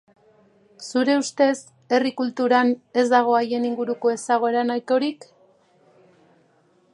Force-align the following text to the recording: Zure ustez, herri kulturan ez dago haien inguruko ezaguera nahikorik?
Zure 0.85 1.17
ustez, 1.23 1.57
herri 1.97 2.11
kulturan 2.21 2.71
ez 3.01 3.03
dago 3.11 3.37
haien 3.41 3.69
inguruko 3.69 4.15
ezaguera 4.15 4.65
nahikorik? 4.71 5.29